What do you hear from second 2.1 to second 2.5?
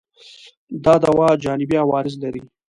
لري؟